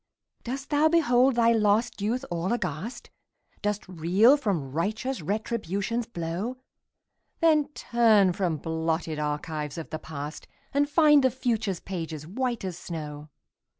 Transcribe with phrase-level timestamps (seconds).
[0.43, 3.11] Dost thou behold thy lost youth all aghast?
[3.61, 6.57] Dost reel from righteous Retribution's blow?
[7.39, 12.79] Then turn from blotted archives of the past, And find the future's pages white as
[12.79, 13.29] snow.